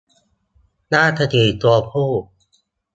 [0.93, 2.11] ราชสีห์ตัวผู้